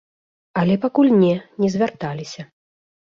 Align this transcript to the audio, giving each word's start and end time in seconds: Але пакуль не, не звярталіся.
Але 0.61 0.77
пакуль 0.87 1.13
не, 1.23 1.31
не 1.65 1.69
звярталіся. 1.75 2.41